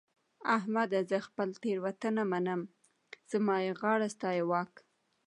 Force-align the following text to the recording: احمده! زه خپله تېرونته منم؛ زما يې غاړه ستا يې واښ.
احمده! 0.57 0.99
زه 1.09 1.17
خپله 1.27 1.53
تېرونته 1.63 2.07
منم؛ 2.31 2.61
زما 3.31 3.55
يې 3.65 3.71
غاړه 3.79 4.07
ستا 4.15 4.29
يې 4.37 4.43
واښ. 4.49 4.71